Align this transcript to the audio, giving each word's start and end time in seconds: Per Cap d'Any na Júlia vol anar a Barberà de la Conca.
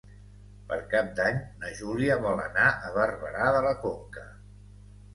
Per 0.71 0.79
Cap 0.93 1.11
d'Any 1.19 1.37
na 1.65 1.71
Júlia 1.81 2.17
vol 2.25 2.43
anar 2.49 2.73
a 2.73 2.93
Barberà 2.99 3.55
de 3.59 3.65
la 3.71 3.79
Conca. 3.89 4.29